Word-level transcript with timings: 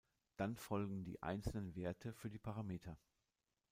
Dann 0.35 0.55
folgen 0.57 1.03
die 1.03 1.21
einzelnen 1.21 1.75
Werte 1.75 2.11
für 2.11 2.31
die 2.31 2.39
Parameter. 2.39 2.97